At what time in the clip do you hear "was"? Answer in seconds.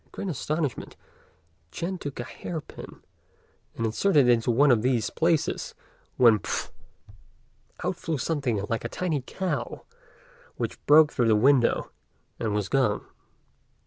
12.55-12.67